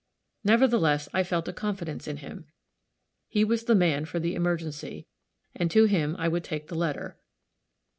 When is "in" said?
2.07-2.17